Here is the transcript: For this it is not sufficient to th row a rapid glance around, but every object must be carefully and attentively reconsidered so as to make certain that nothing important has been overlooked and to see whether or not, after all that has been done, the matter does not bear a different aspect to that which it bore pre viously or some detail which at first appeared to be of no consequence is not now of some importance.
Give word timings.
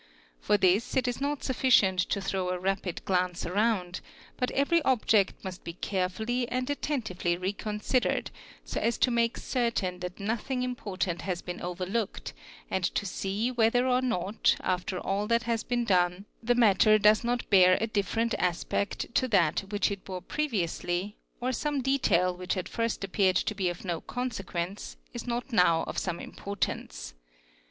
For 0.39 0.57
this 0.57 0.97
it 0.97 1.07
is 1.07 1.21
not 1.21 1.43
sufficient 1.43 1.99
to 2.09 2.21
th 2.21 2.33
row 2.33 2.49
a 2.49 2.57
rapid 2.57 3.05
glance 3.05 3.45
around, 3.45 4.01
but 4.35 4.49
every 4.49 4.81
object 4.81 5.43
must 5.43 5.63
be 5.63 5.73
carefully 5.73 6.49
and 6.49 6.67
attentively 6.71 7.37
reconsidered 7.37 8.31
so 8.65 8.79
as 8.81 8.97
to 8.97 9.11
make 9.11 9.37
certain 9.37 9.99
that 9.99 10.19
nothing 10.19 10.63
important 10.63 11.21
has 11.21 11.43
been 11.43 11.61
overlooked 11.61 12.33
and 12.71 12.83
to 12.83 13.05
see 13.05 13.51
whether 13.51 13.87
or 13.87 14.01
not, 14.01 14.55
after 14.61 14.97
all 14.99 15.27
that 15.27 15.43
has 15.43 15.63
been 15.63 15.83
done, 15.85 16.25
the 16.41 16.55
matter 16.55 16.97
does 16.97 17.23
not 17.23 17.47
bear 17.51 17.77
a 17.79 17.85
different 17.85 18.33
aspect 18.39 19.13
to 19.13 19.27
that 19.27 19.59
which 19.69 19.91
it 19.91 20.03
bore 20.03 20.23
pre 20.23 20.49
viously 20.49 21.13
or 21.39 21.51
some 21.51 21.79
detail 21.79 22.35
which 22.35 22.57
at 22.57 22.67
first 22.67 23.03
appeared 23.03 23.35
to 23.35 23.53
be 23.53 23.69
of 23.69 23.85
no 23.85 24.01
consequence 24.01 24.97
is 25.13 25.27
not 25.27 25.53
now 25.53 25.83
of 25.83 25.99
some 25.99 26.19
importance. 26.19 27.13